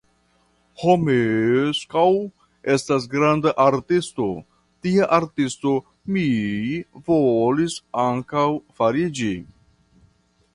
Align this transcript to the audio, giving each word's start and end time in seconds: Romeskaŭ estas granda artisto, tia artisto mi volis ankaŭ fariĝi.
Romeskaŭ 0.83 2.05
estas 2.75 3.05
granda 3.11 3.53
artisto, 3.65 4.27
tia 4.87 5.11
artisto 5.19 5.75
mi 6.17 6.25
volis 7.11 7.77
ankaŭ 8.07 8.47
fariĝi. 8.81 9.33